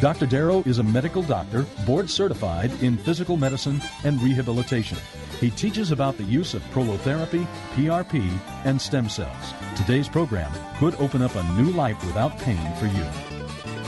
[0.00, 0.26] Dr.
[0.26, 4.98] Darrow is a medical doctor, board certified in physical medicine and rehabilitation.
[5.40, 8.28] He teaches about the use of prolotherapy, PRP,
[8.64, 9.54] and stem cells.
[9.76, 13.06] Today's program could open up a new life without pain for you.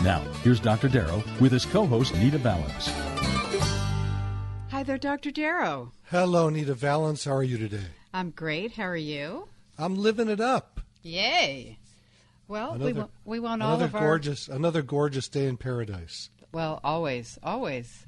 [0.04, 0.88] Now, here's Dr.
[0.88, 2.88] Darrow with his co host, Nita Valens.
[4.70, 5.30] Hi there, Dr.
[5.32, 5.92] Darrow.
[6.10, 7.24] Hello, Nita Valens.
[7.24, 7.86] How are you today?
[8.14, 8.72] I'm great.
[8.72, 9.48] How are you?
[9.78, 10.80] I'm living it up.
[11.02, 11.78] Yay.
[12.48, 15.56] Well, Another- we want, we want all Another of our gorgeous, another gorgeous day in
[15.56, 16.30] paradise.
[16.52, 18.06] well, always, always,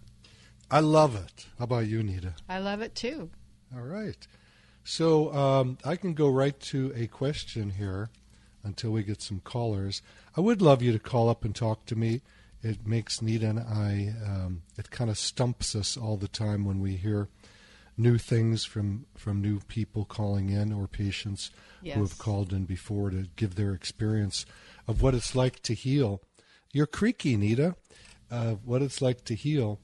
[0.71, 1.47] I love it.
[1.59, 2.35] How about you, Nita?
[2.49, 3.31] I love it too.
[3.75, 4.27] All right.
[4.85, 8.11] So um, I can go right to a question here
[8.65, 10.03] until we get some callers.
[10.37, 12.23] I would love you to call up and talk to me.
[12.63, 16.81] It makes Nita and I, um, it kind of stumps us all the time when
[16.81, 17.29] we hear
[17.97, 21.51] new things from, from new people calling in or patients
[21.83, 24.45] who have called in before to give their experience
[24.89, 26.23] of what it's like to heal.
[26.73, 27.77] You're creaky, Nita,
[28.31, 29.81] uh, what it's like to heal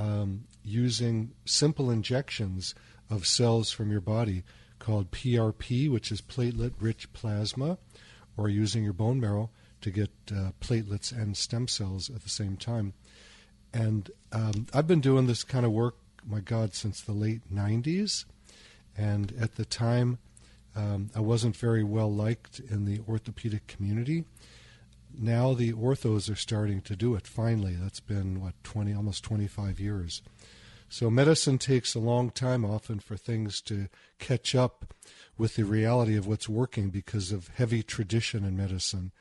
[0.00, 2.74] um, using simple injections
[3.10, 4.42] of cells from your body
[4.78, 7.76] called PRP, which is platelet rich plasma,
[8.36, 9.50] or using your bone marrow
[9.82, 12.94] to get uh, platelets and stem cells at the same time.
[13.72, 15.96] And um, I've been doing this kind of work,
[16.26, 18.24] my God, since the late 90s.
[18.96, 20.18] And at the time,
[20.74, 24.24] um, I wasn't very well liked in the orthopedic community
[25.18, 27.74] now the orthos are starting to do it finally.
[27.74, 30.22] That's been what 20 almost 25 years.
[30.88, 33.88] So medicine takes a long time often for things to
[34.18, 34.92] catch up
[35.38, 39.12] with the reality of what's working because of heavy tradition in medicine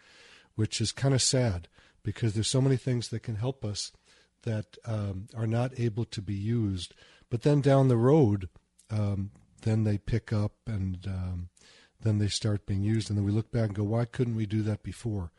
[0.60, 1.70] which is kind of sad
[2.04, 3.94] because there's so many things that can help us
[4.44, 6.94] that um, are not able to be used.
[7.30, 8.50] But then down the road
[8.90, 11.48] um, then they pick up and um,
[12.02, 13.10] then they start being used.
[13.10, 15.32] And then we look back and go why couldn't we do that before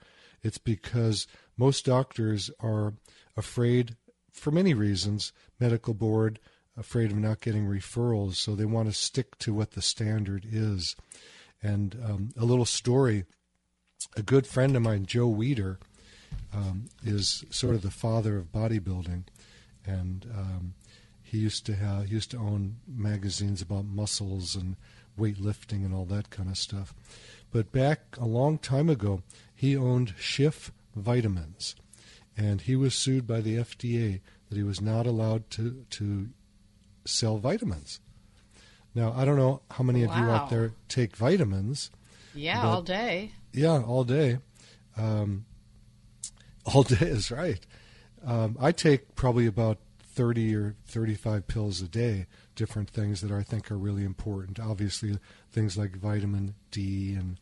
[0.43, 2.95] it's because most doctors are
[3.37, 3.97] afraid,
[4.33, 6.39] for many reasons, medical board,
[6.77, 10.97] afraid of not getting referrals, so they want to stick to what the standard is.
[11.63, 13.25] And um, a little story
[14.17, 15.79] a good friend of mine, Joe Weider,
[16.53, 19.25] um, is sort of the father of bodybuilding.
[19.87, 20.75] And um,
[21.23, 24.77] he used to have, he used to own magazines about muscles and
[25.19, 26.95] weightlifting and all that kind of stuff.
[27.53, 29.23] But back a long time ago,
[29.55, 31.75] he owned Schiff Vitamins,
[32.37, 36.29] and he was sued by the FDA that he was not allowed to to
[37.05, 38.01] sell vitamins.
[38.95, 41.91] Now I don't know how many of you out there take vitamins.
[42.35, 43.33] Yeah, all day.
[43.53, 44.39] Yeah, all day.
[44.97, 45.47] Um,
[46.75, 47.65] all day is right.
[48.25, 49.79] Um, I take probably about
[50.21, 54.61] 30 or 35 pills a day, different things that I think are really important.
[54.61, 55.17] Obviously,
[55.51, 57.39] things like vitamin D, and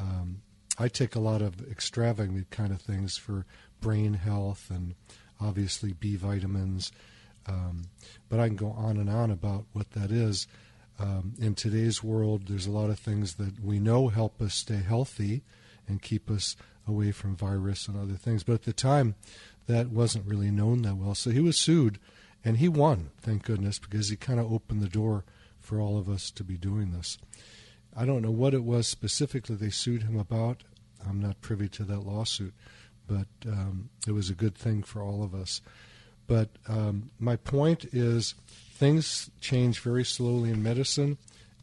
[0.00, 0.42] um,
[0.80, 3.46] I take a lot of extravagant kind of things for
[3.80, 4.96] brain health and
[5.40, 6.90] obviously B vitamins.
[7.46, 7.84] Um,
[8.28, 10.48] but I can go on and on about what that is.
[10.98, 14.82] Um, in today's world, there's a lot of things that we know help us stay
[14.82, 15.44] healthy
[15.86, 18.42] and keep us away from virus and other things.
[18.42, 19.14] But at the time,
[19.68, 21.14] that wasn't really known that well.
[21.14, 22.00] So he was sued,
[22.44, 25.24] and he won, thank goodness, because he kind of opened the door
[25.60, 27.18] for all of us to be doing this.
[27.96, 30.62] I don't know what it was specifically they sued him about.
[31.06, 32.54] I'm not privy to that lawsuit,
[33.06, 35.60] but um, it was a good thing for all of us.
[36.26, 41.18] But um, my point is, things change very slowly in medicine.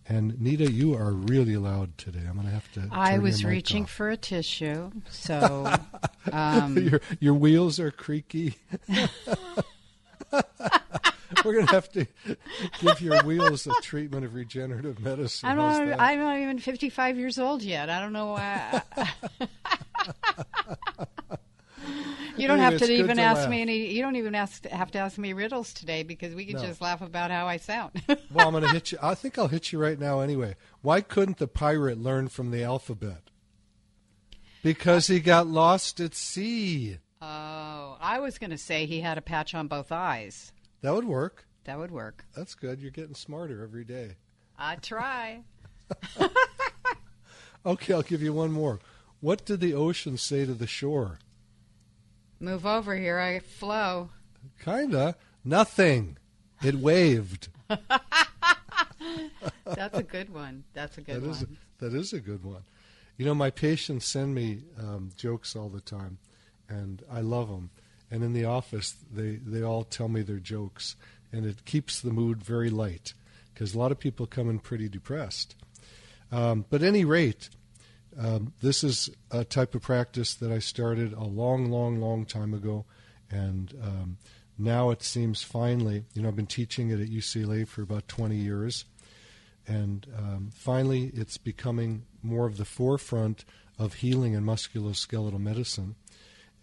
[0.08, 2.20] And Nita, you are really loud today.
[2.28, 2.88] I'm going to have to.
[2.92, 3.90] I was reaching off.
[3.90, 5.74] for a tissue, so
[6.32, 8.56] um, your your wheels are creaky.
[11.44, 12.06] We're going to have to
[12.82, 15.50] give your wheels a treatment of regenerative medicine.
[15.50, 16.00] I'm not?
[16.00, 17.90] I'm not even 55 years old yet.
[17.90, 18.82] I don't know why.
[22.46, 23.50] you don't have to even ask laugh.
[23.50, 23.94] me any.
[23.94, 26.62] You don't even ask, have to ask me riddles today because we can No.
[26.66, 28.02] just laugh about how I sound.
[28.08, 28.98] well, I'm going to hit you.
[29.02, 30.56] I think I'll hit you right now anyway.
[30.82, 33.24] Why couldn't the pirate learn from the alphabet?
[34.64, 36.98] Because he got lost at sea.
[37.22, 40.52] oh, I was going to say he had a patch on both eyes.
[40.82, 41.46] That would work.
[41.66, 42.26] That would work.
[42.36, 42.80] That's good.
[42.82, 44.16] You're getting smarter every day.
[44.58, 45.42] I try.
[47.66, 48.80] Okay, I'll give you one more.
[49.22, 51.18] What did the ocean say to the shore?
[52.40, 53.20] Move over here.
[53.20, 54.10] I flow.
[54.64, 55.16] Kinda.
[55.44, 56.18] Nothing.
[56.64, 57.50] It waved.
[59.66, 60.64] That's a good one.
[60.74, 61.32] That's a good That one.
[61.32, 61.46] is
[61.80, 62.64] that is a good one.
[63.18, 66.18] You know, my patients send me um, jokes all the time,
[66.70, 67.70] and I love them.
[68.12, 70.96] And in the office, they they all tell me their jokes,
[71.32, 73.14] and it keeps the mood very light
[73.54, 75.56] because a lot of people come in pretty depressed.
[76.32, 77.50] Um, but at any rate,
[78.18, 82.54] um, this is a type of practice that I started a long, long, long time
[82.54, 82.86] ago,
[83.30, 84.18] and um,
[84.58, 88.36] now it seems finally, you know, I've been teaching it at UCLA for about 20
[88.36, 88.86] years,
[89.68, 93.44] and um, finally it's becoming more of the forefront
[93.78, 95.96] of healing and musculoskeletal medicine.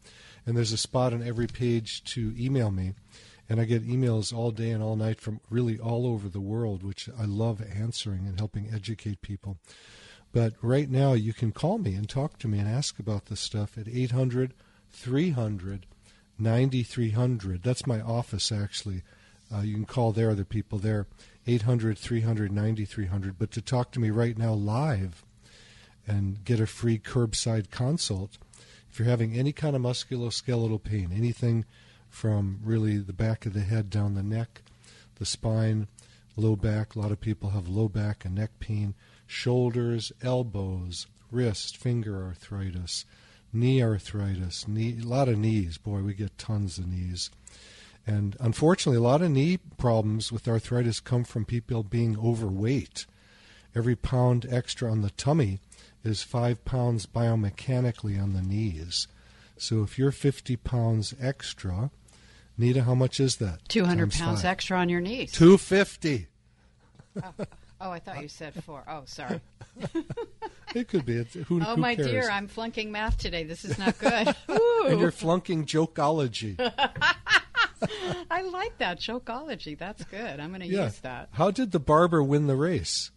[0.46, 2.94] And there's a spot on every page to email me.
[3.50, 6.85] And I get emails all day and all night from really all over the world,
[6.85, 9.58] which I love answering and helping educate people.
[10.32, 13.41] But right now, you can call me and talk to me and ask about this
[13.41, 14.55] stuff at 800
[14.93, 15.87] 300
[16.38, 17.62] 9300.
[17.62, 19.02] That's my office, actually.
[19.52, 21.08] Uh, you can call there, the people there,
[21.47, 23.37] 800 300 9300.
[23.37, 25.25] But to talk to me right now live
[26.06, 28.38] and get a free curbside consult,
[28.88, 31.64] if you're having any kind of musculoskeletal pain, anything
[32.10, 34.62] from really the back of the head down the neck,
[35.16, 35.88] the spine,
[36.36, 38.94] low back, a lot of people have low back and neck pain,
[39.26, 43.04] shoulders, elbows, wrist, finger arthritis,
[43.52, 45.78] knee arthritis, knee, a lot of knees.
[45.78, 47.30] Boy, we get tons of knees.
[48.06, 53.06] And unfortunately, a lot of knee problems with arthritis come from people being overweight.
[53.74, 55.60] Every pound extra on the tummy
[56.02, 59.06] is five pounds biomechanically on the knees.
[59.56, 61.90] So if you're 50 pounds extra,
[62.60, 63.66] Nita, how much is that?
[63.68, 64.50] 200 Times pounds five.
[64.50, 65.32] extra on your knees.
[65.32, 66.26] 250.
[67.80, 68.84] Oh, I thought you said four.
[68.86, 69.40] Oh, sorry.
[70.72, 71.16] It could be.
[71.16, 72.06] It's, who, Oh, who my cares?
[72.08, 73.42] dear, I'm flunking math today.
[73.42, 74.36] This is not good.
[74.49, 76.54] and you're flunking jokeology.
[78.30, 79.76] I like that jokeology.
[79.76, 80.38] That's good.
[80.38, 80.85] I'm going to yeah.
[80.85, 81.30] use that.
[81.32, 83.11] How did the barber win the race?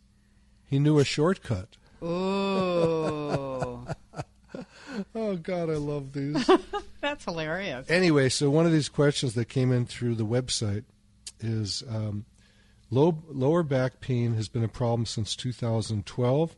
[0.67, 1.77] He knew a shortcut.
[2.03, 3.85] Ooh,
[5.15, 6.49] Oh God, I love these.
[7.01, 7.89] that's hilarious.
[7.89, 10.83] anyway, so one of these questions that came in through the website
[11.39, 12.25] is um,
[12.89, 16.55] low, lower back pain has been a problem since 2012.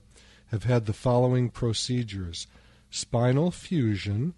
[0.51, 2.47] Have had the following procedures:
[2.89, 4.33] spinal fusion.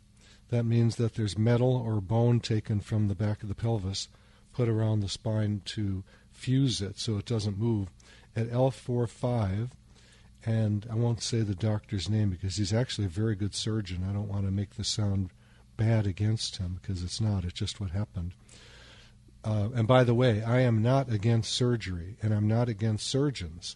[0.49, 4.07] That means that there's metal or bone taken from the back of the pelvis,
[4.53, 7.89] put around the spine to fuse it so it doesn't move.
[8.33, 9.71] At L4-5,
[10.47, 14.07] and I won't say the doctor's name because he's actually a very good surgeon.
[14.09, 15.29] I don't want to make this sound
[15.75, 17.43] bad against him because it's not.
[17.43, 18.31] It's just what happened.
[19.43, 23.75] Uh, and by the way, I am not against surgery, and I'm not against surgeons.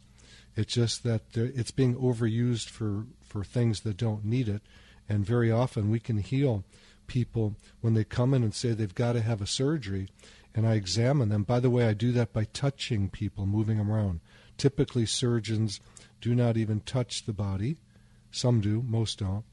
[0.56, 4.62] It's just that it's being overused for, for things that don't need it,
[5.10, 6.64] and very often we can heal
[7.06, 10.08] people when they come in and say they've got to have a surgery,
[10.56, 11.44] and I examine them.
[11.44, 14.22] By the way, I do that by touching people, moving them around.
[14.58, 15.82] Typically, surgeons
[16.22, 17.78] do not even touch the body.
[18.32, 19.44] Some do, most don't.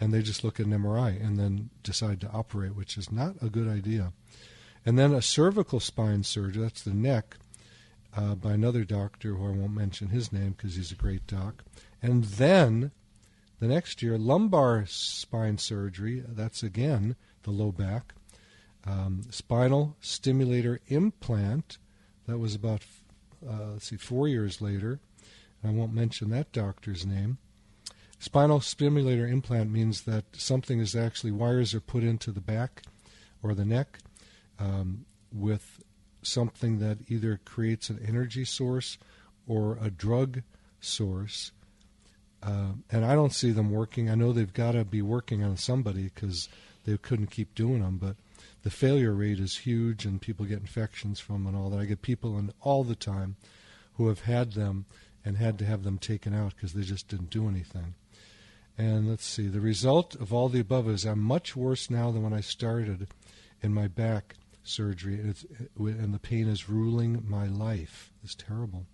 [0.00, 3.34] And they just look at an MRI and then decide to operate, which is not
[3.42, 4.12] a good idea.
[4.86, 7.36] And then a cervical spine surgery, that's the neck,
[8.16, 11.64] uh, by another doctor who I won't mention his name because he's a great doc.
[12.00, 12.92] And then
[13.60, 16.22] The next year, lumbar spine surgery.
[16.26, 18.14] That's again the low back.
[18.86, 21.78] Um, spinal stimulator implant.
[22.26, 22.82] That was about
[23.46, 25.00] uh, let's see, four years later.
[25.64, 27.38] I won't mention that doctor's name.
[28.18, 32.82] Spinal stimulator implant means that something is actually wires are put into the back
[33.42, 33.98] or the neck
[34.58, 35.82] um, with
[36.22, 38.98] something that either creates an energy source
[39.46, 40.42] or a drug
[40.80, 41.52] source.
[42.42, 44.10] Uh, and I don't see them working.
[44.10, 46.48] I know they've got to be working on somebody because
[46.84, 48.16] they couldn't keep doing them, but
[48.62, 51.80] the failure rate is huge and people get infections from them and all that.
[51.80, 53.36] I get people in all the time
[53.94, 54.86] who have had them
[55.24, 57.94] and had to have them taken out because they just didn't do anything.
[58.76, 62.22] And let's see, the result of all the above is I'm much worse now than
[62.22, 63.08] when I started
[63.60, 65.34] in my back surgery, and,
[65.76, 68.12] and the pain is ruling my life.
[68.22, 68.86] It's terrible.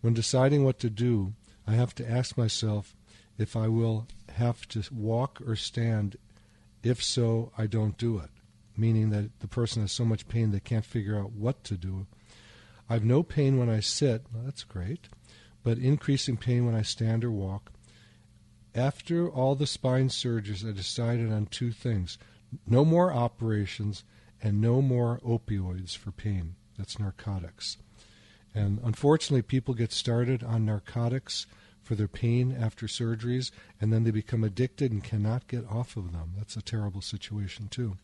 [0.00, 1.34] When deciding what to do,
[1.66, 2.96] I have to ask myself
[3.38, 6.16] if I will have to walk or stand.
[6.82, 8.30] If so, I don't do it,
[8.76, 12.06] meaning that the person has so much pain they can't figure out what to do.
[12.88, 14.24] I have no pain when I sit.
[14.32, 15.08] Well, that's great
[15.66, 17.72] but increasing pain when I stand or walk.
[18.72, 22.18] After all the spine surgeries, I decided on two things
[22.68, 24.04] no more operations
[24.40, 26.54] and no more opioids for pain.
[26.78, 27.78] That's narcotics.
[28.54, 31.46] And unfortunately, people get started on narcotics
[31.82, 36.12] for their pain after surgeries, and then they become addicted and cannot get off of
[36.12, 36.34] them.
[36.38, 37.96] That's a terrible situation, too.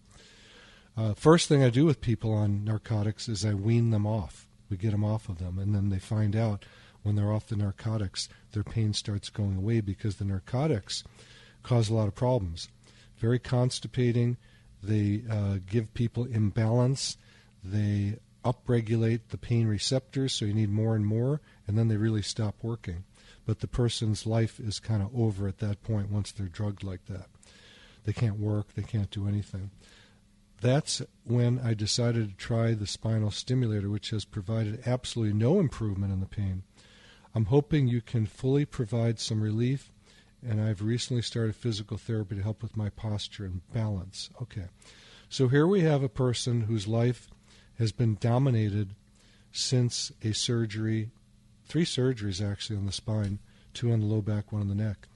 [0.96, 4.48] Uh, first thing I do with people on narcotics is I wean them off.
[4.68, 6.64] We get them off of them, and then they find out
[7.02, 11.04] when they're off the narcotics, their pain starts going away because the narcotics
[11.62, 12.68] cause a lot of problems.
[13.18, 14.36] Very constipating.
[14.82, 17.16] They uh, give people imbalance.
[17.62, 22.22] They upregulate the pain receptors, so you need more and more, and then they really
[22.22, 23.04] stop working.
[23.46, 27.06] But the person's life is kind of over at that point once they're drugged like
[27.06, 27.26] that.
[28.04, 29.70] They can't work, they can't do anything.
[30.60, 36.12] That's when I decided to try the spinal stimulator, which has provided absolutely no improvement
[36.12, 36.62] in the pain.
[37.34, 39.90] I'm hoping you can fully provide some relief,
[40.46, 44.28] and I've recently started physical therapy to help with my posture and balance.
[44.40, 44.66] Okay.
[45.28, 47.28] So here we have a person whose life
[47.78, 48.94] has been dominated
[49.50, 51.10] since a surgery,
[51.64, 53.38] three surgeries actually on the spine,
[53.72, 55.08] two on the low back, one on the neck,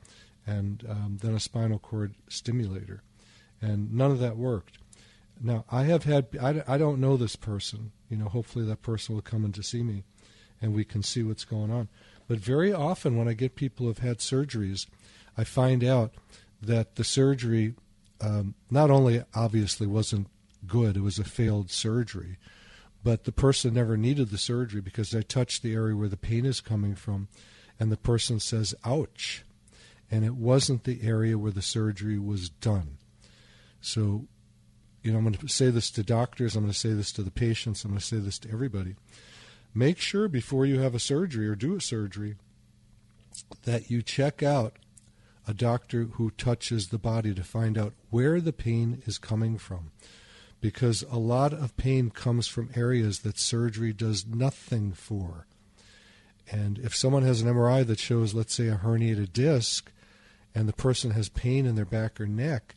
[0.46, 3.02] and um, then a spinal cord stimulator.
[3.60, 4.78] And none of that worked.
[5.40, 7.92] Now, I have had, I, I don't know this person.
[8.08, 10.04] You know, hopefully that person will come in to see me
[10.60, 11.88] and we can see what's going on.
[12.28, 14.86] But very often, when I get people who've had surgeries,
[15.36, 16.14] I find out
[16.60, 17.74] that the surgery
[18.20, 20.28] um, not only obviously wasn't
[20.66, 22.38] good, it was a failed surgery,
[23.04, 26.44] but the person never needed the surgery because I touched the area where the pain
[26.44, 27.28] is coming from,
[27.78, 29.44] and the person says, ouch.
[30.10, 32.98] And it wasn't the area where the surgery was done.
[33.80, 34.26] So,
[35.02, 37.22] you know, I'm going to say this to doctors, I'm going to say this to
[37.22, 38.96] the patients, I'm going to say this to everybody
[39.76, 42.36] make sure before you have a surgery or do a surgery
[43.64, 44.78] that you check out
[45.46, 49.92] a doctor who touches the body to find out where the pain is coming from.
[50.60, 55.46] Because a lot of pain comes from areas that surgery does nothing for.
[56.50, 59.92] And if someone has an MRI that shows, let's say, a herniated disc,
[60.54, 62.74] and the person has pain in their back or neck,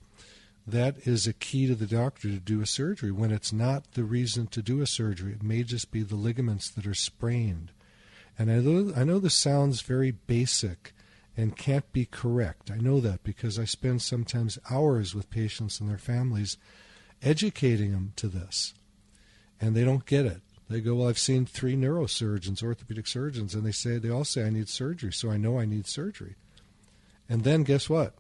[0.72, 4.04] that is a key to the doctor to do a surgery when it's not the
[4.04, 5.34] reason to do a surgery.
[5.34, 7.72] It may just be the ligaments that are sprained.
[8.38, 10.94] And I know, I know this sounds very basic
[11.36, 12.72] and can't be correct.
[12.72, 16.58] I know that because I spend sometimes hours with patients and their families
[17.22, 18.74] educating them to this.
[19.62, 20.42] And they don't get it.
[20.70, 24.46] They go, Well, I've seen three neurosurgeons, orthopedic surgeons, and they say they all say
[24.46, 26.36] I need surgery, so I know I need surgery.
[27.28, 28.14] And then guess what?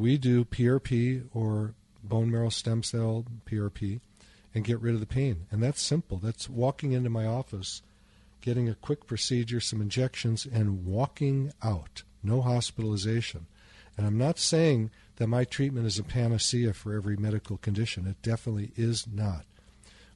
[0.00, 4.00] We do PRP or bone marrow stem cell PRP
[4.54, 5.46] and get rid of the pain.
[5.50, 6.16] And that's simple.
[6.16, 7.82] That's walking into my office,
[8.40, 12.02] getting a quick procedure, some injections, and walking out.
[12.22, 13.46] No hospitalization.
[13.98, 18.06] And I'm not saying that my treatment is a panacea for every medical condition.
[18.06, 19.44] It definitely is not.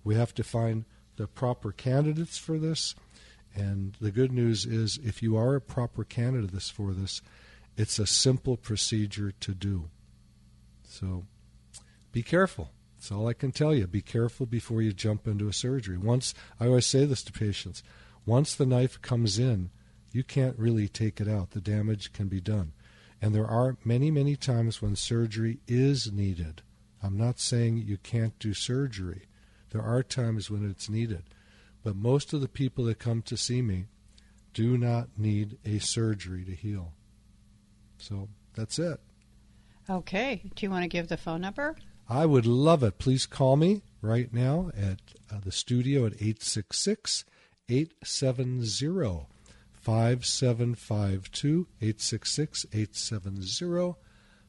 [0.03, 0.87] We have to find
[1.17, 2.95] the proper candidates for this.
[3.55, 7.21] And the good news is, if you are a proper candidate for this,
[7.77, 9.91] it's a simple procedure to do.
[10.85, 11.25] So
[12.13, 12.71] be careful.
[12.97, 13.87] That's all I can tell you.
[13.87, 15.99] Be careful before you jump into a surgery.
[15.99, 17.83] Once I always say this to patients,
[18.25, 19.71] once the knife comes in,
[20.13, 21.51] you can't really take it out.
[21.51, 22.73] The damage can be done.
[23.21, 26.63] And there are many, many times when surgery is needed.
[27.03, 29.27] I'm not saying you can't do surgery.
[29.71, 31.25] There are times when it's needed.
[31.83, 33.87] But most of the people that come to see me
[34.55, 36.93] do not need a surgery to heal.
[38.05, 39.01] So That's it.
[39.89, 40.43] Okay.
[40.55, 41.75] Do you want to give the phone number?
[42.07, 42.99] I would love it.
[42.99, 45.01] Please call me right now at
[45.33, 47.25] uh, the studio at 866
[47.69, 49.27] 870
[49.73, 51.67] 5752.
[51.81, 53.95] 866 870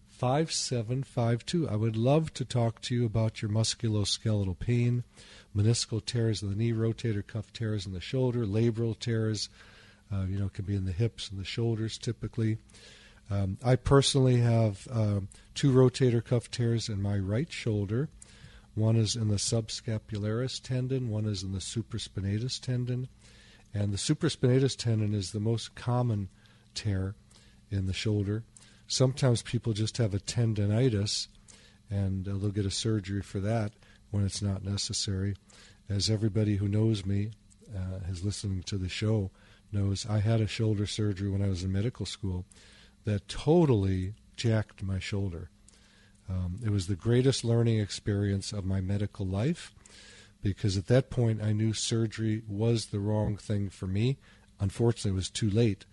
[0.09, 1.69] 5752.
[1.69, 5.05] I would love to talk to you about your musculoskeletal pain,
[5.55, 9.47] meniscal tears in the knee, rotator cuff tears in the shoulder, labral tears.
[10.11, 12.57] Uh, you know, it can be in the hips and the shoulders typically.
[13.29, 18.09] Um, I personally have um, two rotator cuff tears in my right shoulder.
[18.75, 23.07] One is in the subscapularis tendon, one is in the supraspinatus tendon.
[23.73, 26.29] And the supraspinatus tendon is the most common
[26.75, 27.15] tear
[27.71, 28.43] in the shoulder.
[28.87, 31.27] Sometimes people just have a tendonitis
[31.89, 33.73] and uh, they'll get a surgery for that
[34.11, 35.35] when it's not necessary.
[35.89, 37.31] As everybody who knows me,
[37.75, 39.31] uh, is listening to the show,
[39.71, 42.45] knows I had a shoulder surgery when I was in medical school
[43.05, 45.49] that totally jacked my shoulder.
[46.29, 49.71] Um, it was the greatest learning experience of my medical life
[50.41, 54.17] because at that point I knew surgery was the wrong thing for me.
[54.59, 55.85] Unfortunately, it was too late.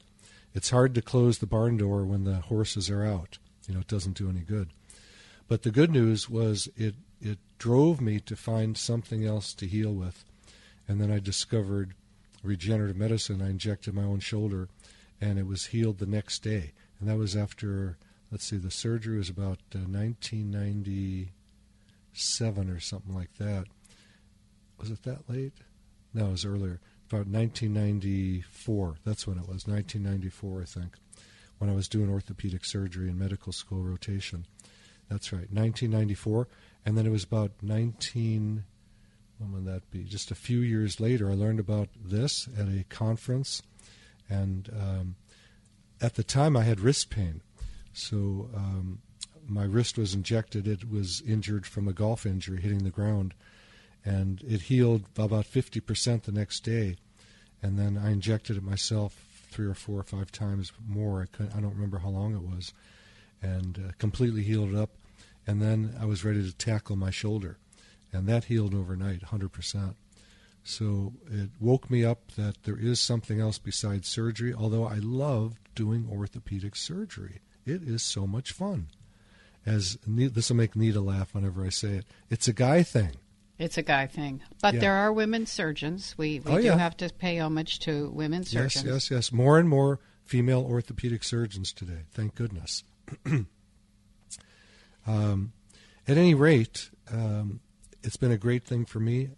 [0.55, 3.39] It's hard to close the barn door when the horses are out.
[3.67, 4.71] You know, it doesn't do any good.
[5.49, 9.93] But the good news was it it drove me to find something else to heal
[9.93, 10.25] with.
[10.89, 11.95] And then I discovered
[12.43, 13.41] regenerative medicine.
[13.41, 14.69] I injected my own shoulder
[15.21, 16.73] and it was healed the next day
[17.03, 17.99] and that was after
[18.31, 23.65] let's see, the surgery was about uh, 1997 or something like that.
[24.79, 25.55] Was it that late?
[26.15, 26.79] No, it was earlier.
[27.11, 28.99] About 1994.
[29.05, 29.67] That's when it was.
[29.67, 30.95] 1994, I think,
[31.59, 34.47] when I was doing orthopedic surgery in medical school rotation.
[35.11, 36.47] That's right, 1994.
[36.87, 38.63] And then it was about 19.
[39.39, 40.05] When would that be?
[40.05, 43.61] Just a few years later, I learned about this at a conference,
[44.31, 45.17] and um,
[46.03, 47.41] at the time I had wrist pain.
[47.93, 49.01] So um,
[49.49, 50.67] my wrist was injected.
[50.67, 53.35] It was injured from a golf injury hitting the ground.
[54.05, 56.97] And it healed about 50% the next day.
[57.63, 61.29] And then I injected it myself three or four or five times more.
[61.39, 62.73] I, I don't remember how long it was.
[63.41, 64.91] And uh, completely healed it up.
[65.47, 67.59] And then I was ready to tackle my shoulder.
[68.13, 69.95] And that healed overnight, 100%.
[70.65, 75.62] So it woke me up that there is something else besides surgery, although I love
[75.75, 77.41] doing orthopedic surgery.
[77.65, 78.89] It is so much fun.
[79.65, 82.07] As this will make Nita laugh whenever I say it.
[82.31, 83.13] It's a guy thing.
[83.59, 84.81] It's a guy thing, but yeah.
[84.81, 86.17] there are women surgeons.
[86.19, 86.79] We we oh, do yeah.
[86.79, 88.85] have to pay homage to women surgeons.
[88.85, 89.33] Yes, yes, yes.
[89.33, 92.05] More and more female orthopedic surgeons today.
[92.11, 92.83] Thank goodness.
[95.07, 95.53] um,
[96.09, 97.61] at any rate, um,
[98.03, 99.31] it's been a great thing for me.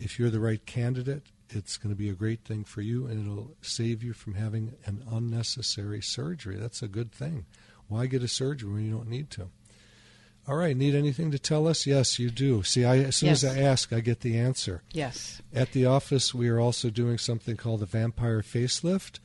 [0.00, 3.24] If you're the right candidate, it's going to be a great thing for you and
[3.24, 6.56] it'll save you from having an unnecessary surgery.
[6.56, 7.46] That's a good thing.
[7.88, 9.48] Why get a surgery when you don't need to?
[10.46, 11.86] All right, need anything to tell us?
[11.86, 12.62] Yes, you do.
[12.62, 13.44] See, I, as soon yes.
[13.44, 14.82] as I ask, I get the answer.
[14.92, 15.42] Yes.
[15.52, 19.18] At the office, we are also doing something called the vampire facelift,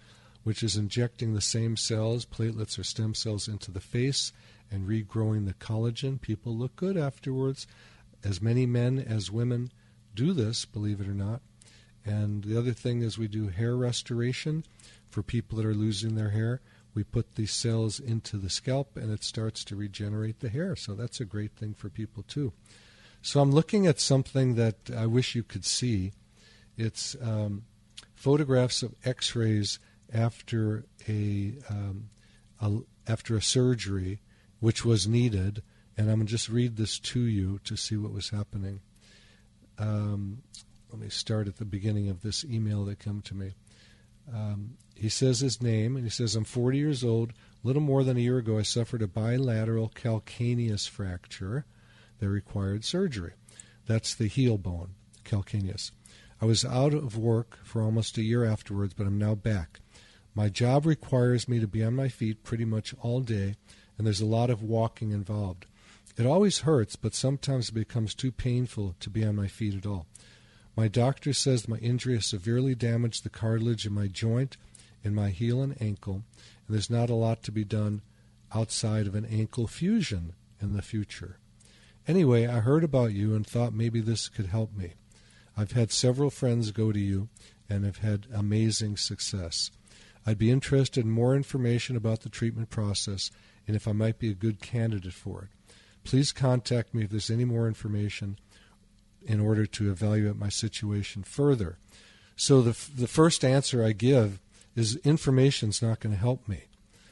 [0.43, 4.33] which is injecting the same cells, platelets or stem cells, into the face
[4.69, 6.19] and regrowing the collagen.
[6.19, 7.67] People look good afterwards.
[8.21, 9.71] As many men as women
[10.13, 11.41] do this, believe it or not.
[12.05, 14.63] And the other thing is we do hair restoration
[15.09, 16.61] for people that are losing their hair.
[16.93, 20.75] We put these cells into the scalp and it starts to regenerate the hair.
[20.75, 22.53] So that's a great thing for people too.
[23.21, 26.11] So I'm looking at something that I wish you could see.
[26.77, 27.63] It's um,
[28.15, 29.79] photographs of X-rays
[30.13, 32.09] after a, um,
[32.61, 34.19] a after a surgery,
[34.59, 35.61] which was needed,
[35.97, 38.79] and I'm going to just read this to you to see what was happening.
[39.77, 40.41] Um,
[40.93, 43.55] let me start at the beginning of this email that came to me.
[44.31, 47.33] Um, he says his name, and he says, I'm 40 years old.
[47.63, 51.65] Little more than a year ago, I suffered a bilateral calcaneus fracture
[52.19, 53.33] that required surgery.
[53.87, 54.91] That's the heel bone,
[55.25, 55.89] calcaneus.
[56.39, 59.79] I was out of work for almost a year afterwards, but I'm now back.
[60.35, 63.55] My job requires me to be on my feet pretty much all day,
[63.97, 65.65] and there's a lot of walking involved.
[66.17, 69.87] It always hurts, but sometimes it becomes too painful to be on my feet at
[69.87, 70.05] all.
[70.75, 74.57] My doctor says my injury has severely damaged the cartilage in my joint,
[75.03, 76.23] in my heel and ankle,
[76.67, 78.01] and there's not a lot to be done
[78.53, 81.37] outside of an ankle fusion in the future.
[82.07, 84.93] Anyway, I heard about you and thought maybe this could help me.
[85.55, 87.29] I've had several friends go to you
[87.69, 89.71] and have had amazing success.
[90.25, 93.29] I'd be interested in more information about the treatment process
[93.67, 95.75] and if I might be a good candidate for it.
[96.03, 98.37] Please contact me if there's any more information
[99.25, 101.77] in order to evaluate my situation further.
[102.35, 104.39] So the, the first answer I give
[104.75, 106.63] is information's not going to help me.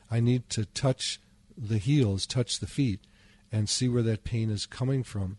[0.09, 1.19] I need to touch
[1.57, 2.99] the heels, touch the feet,
[3.51, 5.37] and see where that pain is coming from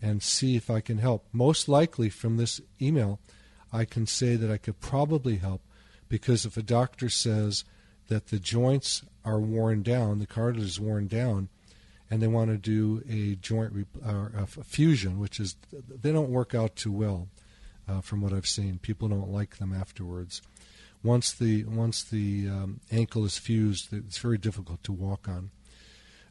[0.00, 1.26] and see if I can help.
[1.32, 3.20] Most likely from this email,
[3.72, 5.62] I can say that I could probably help
[6.08, 7.64] because if a doctor says
[8.08, 11.48] that the joints are worn down, the cartilage is worn down,
[12.10, 16.54] and they want to do a joint or a fusion, which is they don't work
[16.54, 17.28] out too well,
[17.88, 18.78] uh, from what I've seen.
[18.78, 20.42] People don't like them afterwards.
[21.02, 25.50] Once the once the um, ankle is fused, it's very difficult to walk on.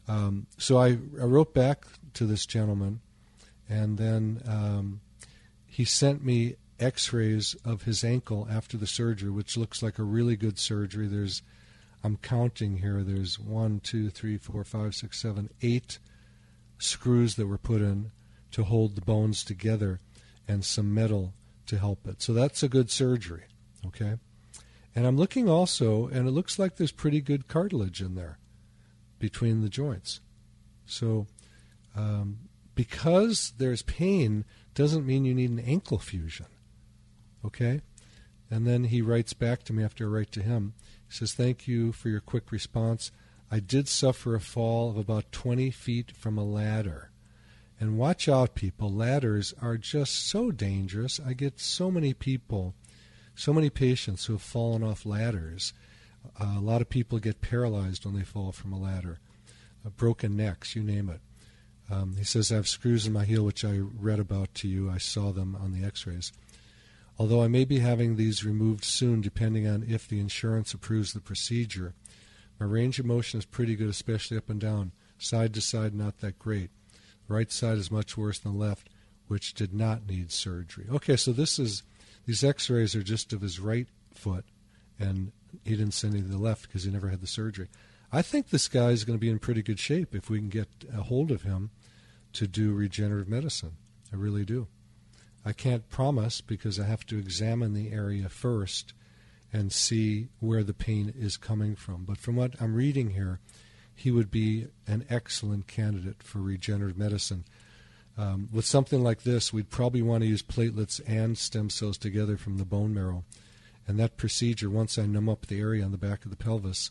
[0.06, 0.88] Um, so I,
[1.20, 3.00] I, wrote back to this gentleman,
[3.68, 5.00] and then um,
[5.66, 10.34] he sent me X-rays of his ankle after the surgery, which looks like a really
[10.34, 11.08] good surgery.
[11.08, 11.42] There's
[12.04, 13.02] I'm counting here.
[13.02, 15.98] There's one, two, three, four, five, six, seven, eight
[16.78, 18.12] screws that were put in
[18.52, 20.00] to hold the bones together,
[20.46, 21.34] and some metal
[21.66, 22.22] to help it.
[22.22, 23.44] So that's a good surgery.
[23.86, 24.14] Okay.
[24.94, 28.38] And I'm looking also, and it looks like there's pretty good cartilage in there
[29.18, 30.20] between the joints.
[30.86, 31.26] So,
[31.94, 32.38] um,
[32.74, 36.46] because there's pain doesn't mean you need an ankle fusion.
[37.44, 37.82] Okay?
[38.50, 40.74] And then he writes back to me after I write to him.
[41.08, 43.10] He says, Thank you for your quick response.
[43.50, 47.10] I did suffer a fall of about 20 feet from a ladder.
[47.80, 48.92] And watch out, people.
[48.92, 51.20] Ladders are just so dangerous.
[51.24, 52.74] I get so many people,
[53.34, 55.72] so many patients who have fallen off ladders
[56.40, 59.18] uh, a lot of people get paralyzed when they fall from a ladder,
[59.84, 61.20] uh, broken necks, you name it.
[61.90, 64.90] Um, he says, I have screws in my heel, which I read about to you.
[64.90, 66.32] I saw them on the x rays.
[67.18, 71.20] Although I may be having these removed soon, depending on if the insurance approves the
[71.20, 71.94] procedure.
[72.60, 74.92] My range of motion is pretty good, especially up and down.
[75.18, 76.70] Side to side, not that great.
[77.26, 78.88] The right side is much worse than left,
[79.26, 80.86] which did not need surgery.
[80.90, 81.82] Okay, so this is
[82.24, 84.44] these x rays are just of his right foot,
[84.98, 85.32] and
[85.64, 87.68] he didn't send any to the left because he never had the surgery.
[88.12, 90.48] I think this guy is going to be in pretty good shape if we can
[90.48, 91.70] get a hold of him
[92.34, 93.72] to do regenerative medicine.
[94.12, 94.68] I really do.
[95.44, 98.92] I can't promise because I have to examine the area first
[99.52, 102.04] and see where the pain is coming from.
[102.04, 103.40] But from what I'm reading here,
[103.94, 107.44] he would be an excellent candidate for regenerative medicine.
[108.16, 112.36] Um, with something like this, we'd probably want to use platelets and stem cells together
[112.36, 113.24] from the bone marrow
[113.88, 116.90] and that procedure, once I numb up the area on the back of the pelvis,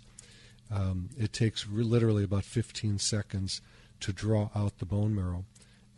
[0.71, 3.61] um, it takes re- literally about 15 seconds
[3.99, 5.45] to draw out the bone marrow,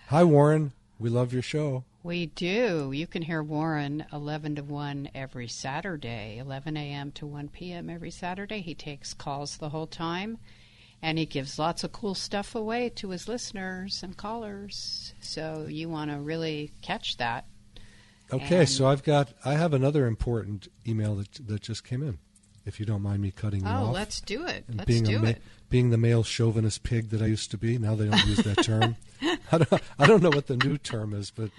[0.08, 0.72] Hi, Warren.
[0.98, 1.84] We love your show.
[2.02, 2.92] We do.
[2.92, 7.12] You can hear Warren 11 to 1 every Saturday, 11 a.m.
[7.12, 7.90] to 1 p.m.
[7.90, 8.62] every Saturday.
[8.62, 10.38] He takes calls the whole time
[11.02, 15.14] and he gives lots of cool stuff away to his listeners and callers.
[15.20, 17.46] So you want to really catch that.
[18.32, 22.18] Okay, and so I've got I have another important email that that just came in.
[22.64, 23.88] If you don't mind me cutting you oh, off.
[23.88, 24.64] Oh, let's do it.
[24.68, 25.42] And let's being do a it.
[25.68, 28.62] being the male chauvinist pig that I used to be, now they don't use that
[28.62, 28.96] term.
[29.52, 31.50] I don't I don't know what the new term is, but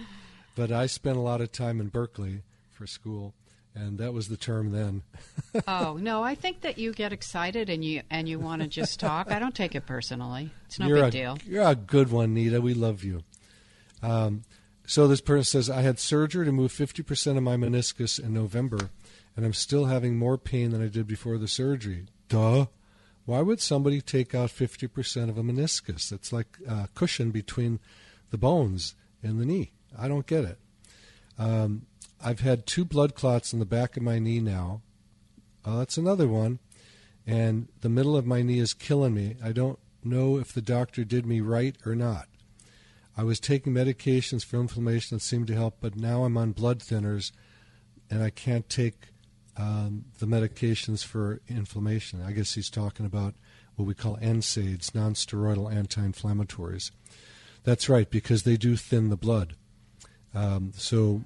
[0.54, 3.34] but I spent a lot of time in Berkeley for school
[3.74, 5.02] and that was the term then.
[5.68, 9.00] oh no, I think that you get excited and you and you want to just
[9.00, 9.30] talk.
[9.30, 10.50] I don't take it personally.
[10.66, 11.38] It's no you're big a, deal.
[11.46, 12.60] You're a good one, Nita.
[12.60, 13.22] We love you.
[14.02, 14.42] Um,
[14.86, 18.90] so this person says, I had surgery to move 50% of my meniscus in November,
[19.36, 22.06] and I'm still having more pain than I did before the surgery.
[22.28, 22.66] Duh.
[23.24, 26.08] Why would somebody take out 50% of a meniscus?
[26.08, 27.78] That's like a cushion between
[28.30, 29.70] the bones in the knee.
[29.98, 30.58] I don't get it.
[31.38, 31.86] Um,
[32.22, 34.82] I've had two blood clots in the back of my knee now.
[35.64, 36.58] Oh, that's another one.
[37.26, 39.36] And the middle of my knee is killing me.
[39.42, 42.26] I don't know if the doctor did me right or not.
[43.16, 46.80] I was taking medications for inflammation that seemed to help, but now I'm on blood
[46.80, 47.30] thinners
[48.10, 49.08] and I can't take
[49.56, 52.22] um, the medications for inflammation.
[52.22, 53.34] I guess he's talking about
[53.76, 56.90] what we call NSAIDs, nonsteroidal anti-inflammatories.
[57.64, 59.54] That's right, because they do thin the blood.
[60.34, 61.20] Um, so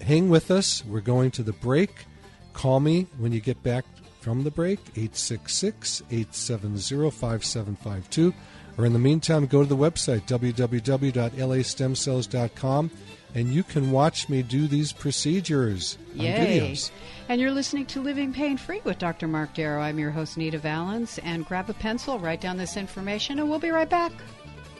[0.00, 0.84] hang with us.
[0.84, 2.06] We're going to the break.
[2.52, 3.84] Call me when you get back
[4.20, 8.34] from the break, 866 870 5752.
[8.78, 12.90] Or in the meantime, go to the website, www.lastemcells.com,
[13.34, 16.60] and you can watch me do these procedures on Yay.
[16.60, 16.90] videos.
[17.28, 19.28] And you're listening to Living Pain Free with Dr.
[19.28, 19.82] Mark Darrow.
[19.82, 21.18] I'm your host, Nita Valens.
[21.22, 24.12] And grab a pencil, write down this information, and we'll be right back.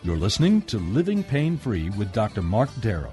[0.02, 2.42] You're listening to Living Pain Free with Dr.
[2.42, 3.12] Mark Darrow.